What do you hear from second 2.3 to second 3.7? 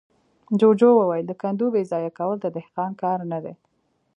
د دهقان کار نه دی.